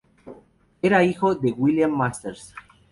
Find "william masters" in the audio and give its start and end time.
1.51-2.55